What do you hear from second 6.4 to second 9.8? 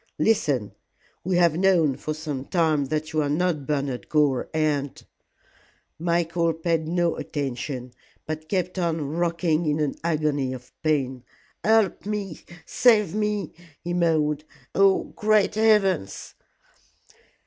paid no attention, but kept on rocking in